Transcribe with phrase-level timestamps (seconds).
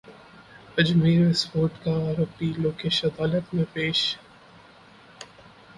[0.79, 4.05] अजमेर विस्फोट का आरोपी लोकेश अदालत में पेश